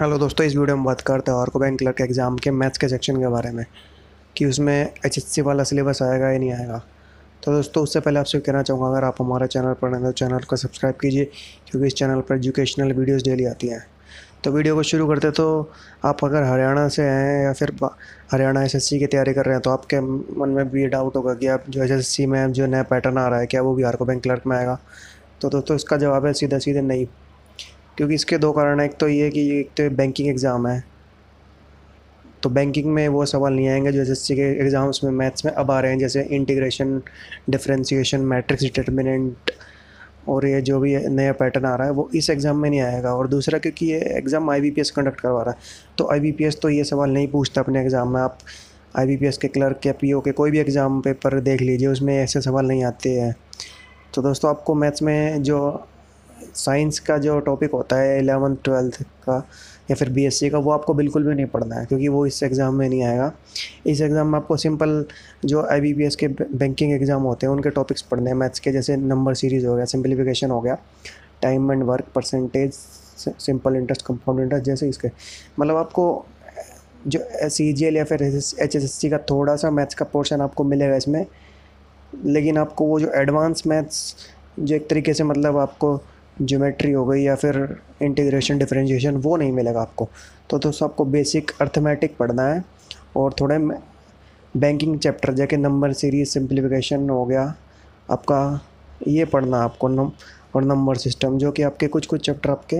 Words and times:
Hello 0.00 0.16
दोस्तों, 0.18 0.44
इस 0.46 0.54
video 0.56 0.74
में 0.76 0.84
बात 0.84 1.00
करते 1.00 1.30
हैं 1.30 1.38
और 1.38 1.48
को 1.50 1.58
बैंक 1.58 1.78
क्लर्क 1.78 2.00
एग्ज़ाम 2.00 2.36
के 2.38 2.50
मैथ्स 2.50 2.78
के 2.78 2.88
सेक्शन 2.88 3.16
के 3.20 3.28
बारे 3.28 3.50
में, 3.52 3.64
कि 4.36 4.44
उसमें 4.44 4.74
एचएससी 5.06 5.42
वाला 5.42 5.64
सिलेबस 5.64 5.98
आएगा 6.02 6.30
या 6.30 6.38
नहीं 6.38 6.52
आएगा। 6.52 6.78
तो 7.42 7.52
दोस्तों, 7.52 7.82
उससे 7.82 8.00
पहले 8.00 8.20
आपसे 8.20 8.38
कहना 8.40 8.62
चाहूँगा, 8.62 8.88
अगर 8.88 9.04
आप 9.04 9.20
हमारे 9.20 9.46
चैनल 9.46 9.74
पर 9.82 9.90
नए 9.90 10.02
तो 10.02 10.12
चैनल 10.12 10.44
को 10.48 10.56
सब्सक्राइब 10.56 10.94
कीजिए, 11.02 11.24
क्योंकि 11.70 11.86
इस 11.86 11.94
चैनल 11.94 12.20
पर 12.20 12.36
एजुकेशनल 12.36 12.92
वीडियोज़ 12.92 13.24
डेली 13.24 13.44
आती 13.44 13.68
हैं। 13.68 13.84
तो 14.44 14.52
वीडियो 14.52 14.74
को 14.74 14.82
शुरू 14.82 15.08
करते 15.08 15.30
तो 15.32 15.70
आप 16.04 16.24
अगर 16.24 16.42
हरियाणा 16.44 16.88
से 16.88 17.02
हैं 17.02 17.44
या 17.44 17.52
फिर 17.52 17.76
हरियाणा 18.32 18.64
एसएससी 18.64 18.98
की 18.98 19.06
तैयारी 19.06 19.34
कर 19.34 19.44
रहे 19.44 19.54
हैं 19.54 19.62
तो 19.62 19.70
आपके 19.70 20.00
मन 20.00 20.48
में 20.48 20.68
भी 20.70 20.82
ये 20.82 20.88
डाउट 20.88 21.16
होगा 21.16 21.34
कि 21.34 21.46
आप 21.48 21.64
जो 21.68 21.84
एस 21.84 22.16
में 22.20 22.52
जो 22.52 22.66
नया 22.66 22.82
पैटर्न 22.84 23.18
आ 23.18 23.28
रहा 23.28 23.40
है, 23.40 23.46
क्या 23.46 23.62
वो 23.62 23.74
भी 23.74 23.92
को 23.98 24.04
बैंक 24.04 24.22
क्लर्क 24.22 24.46
में 24.46 24.56
आएगा? 24.56 24.78
तो 25.40 25.48
दोस्तों, 25.50 25.76
इसका 25.76 25.96
जवाब 25.96 26.26
है 26.26 26.32
सीधा 26.34 26.58
सीधे 26.58 26.80
नहीं। 26.82 27.06
क्योंकि 27.96 28.14
इसके 28.14 28.38
दो 28.38 28.52
कारण 28.52 28.80
हैं। 28.80 28.86
एक 28.86 28.96
तो 29.00 29.08
ये 29.08 29.30
कि 29.30 29.48
एक 29.58 29.70
तो 29.76 29.88
बैंकिंग 29.96 30.28
एग्ज़ाम 30.28 30.66
है। 30.66 30.82
तो 32.42 32.50
बैंकिंग 32.50 32.86
में 32.86 33.06
वो 33.08 33.24
सवाल 33.26 33.52
नहीं 33.52 33.68
आएँगे 33.68 33.92
जो 33.92 34.02
एसएससी 34.02 34.34
के 34.34 34.42
एग्ज़ाम्स 34.62 35.02
में 35.04 35.10
मैथ्स 35.12 35.44
में 35.44 35.52
अब 35.52 35.70
आ 35.70 35.80
रहे 35.80 35.90
हैं, 35.92 35.98
जैसे 35.98 36.22
इंटीग्रेशन 36.22 37.00
डिफ्रेंसीशन 37.50 38.20
मैट्रिक्स 38.26 38.64
डिटर्मिनेंट 38.64 39.50
और 40.28 40.46
ये 40.46 40.60
जो 40.60 40.78
भी 40.80 40.96
नया 41.08 41.32
पैटर्न 41.32 41.64
आ 41.64 41.74
रहा 41.74 41.86
है, 41.86 41.92
वो 41.92 42.08
इस 42.14 42.30
एग्ज़ाम 42.30 42.56
में 42.56 42.68
नहीं 42.70 42.80
आएगा। 42.80 43.12
और 43.14 43.28
दूसरा, 43.28 43.58
क्योंकि 43.58 43.86
ये 43.86 43.98
एग्ज़ाम 44.18 44.50
IBPS 44.52 44.90
कंडक्ट 44.90 45.20
करवा 45.20 45.42
रहा 45.42 45.50
है 45.50 45.96
तो 45.98 46.08
IBPS 46.14 46.60
तो 46.62 46.68
ये 46.68 46.84
सवाल 46.84 47.10
नहीं 47.10 47.28
पूछता 47.28 47.60
अपने 47.60 47.80
एग्ज़ाम 47.80 48.12
में। 48.14 48.20
आप 48.20 48.38
IBPS 48.98 49.36
के 49.36 49.48
क्लर्क 49.48 49.86
या 49.86 49.92
पी 49.92 50.12
के 50.24 50.32
कोई 50.32 50.50
भी 50.50 50.58
एग्ज़ाम 50.58 51.00
पेपर 51.00 51.38
देख 51.40 51.60
लीजिए, 51.60 51.88
उसमें 51.88 52.16
ऐसे 52.16 52.40
सवाल 52.40 52.66
नहीं 52.66 52.84
आते 52.84 53.10
हैं। 53.12 53.34
तो 54.14 54.22
दोस्तों, 54.22 54.50
आपको 54.50 54.74
मैथ्स 54.74 55.02
में 55.02 55.42
जो 55.42 55.58
साइंस 56.54 56.98
का 57.00 57.16
जो 57.18 57.38
टॉपिक 57.40 57.72
होता 57.72 57.96
है 57.96 58.16
एलेवन 58.18 58.54
ट्वेल्थ 58.64 59.02
का 59.24 59.36
या 59.90 59.96
फिर 59.96 60.08
बीएससी 60.10 60.48
का, 60.50 60.58
वो 60.58 60.70
आपको 60.70 60.94
बिल्कुल 60.94 61.24
भी 61.24 61.34
नहीं 61.34 61.46
पढ़ना 61.46 61.76
है, 61.76 61.86
क्योंकि 61.86 62.08
वो 62.08 62.24
इस 62.26 62.42
एग्ज़ाम 62.42 62.74
में 62.74 62.88
नहीं 62.88 63.02
आएगा। 63.04 63.32
इस 63.86 64.00
एग्ज़ाम 64.00 64.26
में 64.26 64.38
आपको 64.38 64.56
सिंपल 64.56 65.04
जो 65.44 65.62
आई 65.62 66.08
के 66.20 66.28
बैंकिंग 66.28 66.92
एग्ज़ाम 66.92 67.22
होते 67.22 67.46
हैं, 67.46 67.52
उनके 67.52 67.70
टॉपिक्स 67.70 68.02
पढ़ने 68.02 68.30
हैं। 68.30 68.36
मैथ्स 68.36 68.60
के 68.60 68.72
जैसे 68.72 68.96
नंबर 68.96 69.34
सीरीज़ 69.34 69.66
हो 69.66 69.74
गया 69.76 69.84
सिंप्लीफिकेशन 69.86 70.50
हो 70.50 70.60
गया 70.60 70.78
time 71.42 71.72
and 71.72 71.82
work 71.84 72.12
percentage 72.14 72.72
simple 72.72 73.76
interest 73.76 74.02
compound 74.06 74.40
interest 74.42 74.66
जैसे 74.66 74.88
इसके। 74.88 75.08
मतलब 75.58 75.76
आपको 75.76 76.24
जो 77.06 77.20
सी 77.48 77.72
जी 77.72 77.84
एल 77.84 77.96
या 77.96 78.04
फिर 78.04 78.22
एच 78.22 78.76
एस 78.76 78.92
सी 78.92 79.10
का 79.10 79.18
थोड़ा 79.30 79.56
सा 79.56 79.70
मैथ्स 79.70 79.94
का 79.94 80.04
पोर्शन 80.04 80.40
आपको 80.40 80.64
मिलेगा 80.64 80.96
इसमें, 80.96 81.24
लेकिन 82.12 82.58
आपको 82.58 82.84
वो 82.86 83.00
जो 83.00 83.10
एडवांस 83.16 83.62
मैथ्स 83.66 84.14
जो 84.58 84.74
एक 84.76 84.88
तरीके 84.88 85.14
से 85.14 85.24
मतलब 85.24 85.56
आपको 85.58 85.96
ज्योमेट्री 86.36 86.92
हो 86.92 87.04
गई 87.06 87.22
या 87.22 87.34
फिर 87.34 87.56
इंटीग्रेशन 88.02 88.58
डिफरेंशिएशन 88.58 89.16
वो 89.16 89.36
नहीं 89.36 89.52
मिलेगा 89.52 89.80
आपको। 89.80 90.08
तो 90.50 90.58
दोस्तों 90.58 90.88
आपको 90.88 91.04
बेसिक 91.06 91.50
अर्थमेटिक 91.60 92.16
पढ़ना 92.16 92.42
है 92.44 92.64
और 93.16 93.34
थोड़े 93.40 93.58
बैंकिंग 94.54 94.98
चैप्टर 94.98 95.32
जैसे 95.34 95.56
नंबर 95.56 95.92
सीरीज़ 95.92 96.28
सिंप्लीफिकेशन 96.28 97.08
हो 97.10 97.24
गया, 97.24 97.54
आपका 98.08 98.60
ये 99.08 99.24
पढ़ना 99.24 99.58
आपको 99.64 99.88
नम 99.88 100.10
और 100.54 100.64
नंबर 100.64 100.96
सिस्टम 100.96 101.36
जो 101.38 101.50
कि 101.52 101.62
आपके 101.62 101.86
कुछ 101.88 102.06
कुछ 102.06 102.24
चैप्टर 102.26 102.50
आपके 102.50 102.76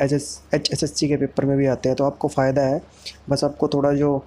H 0.00 0.12
S 0.12 0.28
H 0.54 0.70
S 0.72 0.82
S 0.82 0.94
C 0.98 1.08
के 1.08 1.16
पेपर 1.16 1.44
में 1.44 1.56
भी 1.56 1.66
आते 1.66 1.88
हैं 1.88 1.96
तो 1.96 2.04
आपको 2.04 2.28
फ़ायदा 2.28 2.62
है। 2.62 2.80
बस 3.30 3.44
आपको 3.44 3.68
थोड़ा 3.68 3.92
जो 3.92 4.24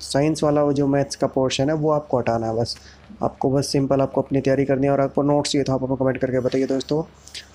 साइंस 0.00 0.42
वाला 0.42 0.62
वो 0.62 0.72
जो 0.72 0.86
मैथ्स 0.86 1.16
का 1.16 1.26
पोर्शन 1.26 1.68
है, 1.68 1.74
वो 1.74 1.90
आपको 1.90 2.18
हटाना 2.18 2.46
है 2.46 2.56
बस। 2.56 2.76
आपको 3.22 3.50
बस 3.50 3.66
सिंपल 3.66 4.00
आपको 4.00 4.22
अपनी 4.22 4.40
तैयारी 4.40 4.64
करनी 4.64 4.86
है 4.86 4.92
और 4.92 5.00
आपको 5.00 5.22
नोट्स 5.22 5.50
चाहिए 5.50 5.64
तो 5.64 5.72
आप 5.72 5.82
अपना 5.82 5.96
कमेंट 5.96 6.18
करके 6.18 6.40
बताइए 6.40 6.66
दोस्तों। 6.66 7.02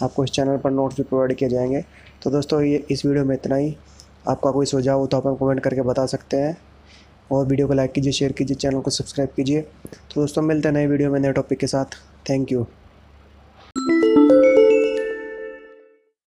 आपको 0.05 0.23
इस 0.23 0.31
चैनल 0.31 0.57
पर 0.57 0.71
नोट्स 0.71 0.97
भी 0.97 1.03
प्रोवाइड 1.03 1.33
किए 1.33 1.49
जाएँगे। 1.49 1.83
तो 2.23 2.29
दोस्तों, 2.29 2.61
ये 2.61 2.85
इस 2.91 3.05
वीडियो 3.05 3.25
में 3.25 3.35
इतना 3.35 3.55
ही। 3.55 3.75
आपका 4.27 4.51
कोई 4.51 4.65
सुझाव 4.65 4.99
हो 4.99 5.07
तो 5.07 5.17
आप 5.17 5.37
कमेंट 5.39 5.59
करके 5.59 5.81
बता 5.81 6.05
सकते 6.05 6.37
हैं। 6.37 6.57
और 7.31 7.45
वीडियो 7.45 7.67
को 7.67 7.73
लाइक 7.73 7.91
कीजिए, 7.91 8.11
शेयर 8.11 8.31
कीजिए, 8.31 8.55
चैनल 8.55 8.79
को 8.79 8.91
सब्सक्राइब 8.91 9.29
कीजिए। 9.35 9.61
तो 9.61 10.21
दोस्तों, 10.21 10.41
मिलते 10.41 10.67
हैं 10.67 10.75
नए 10.75 10.87
वीडियो 10.87 11.11
में 11.11 11.19
नए 11.19 11.31
टॉपिक 11.31 11.59
के 11.59 11.67
साथ। 11.67 11.85
Thank 12.29 12.51
you. 12.51 12.65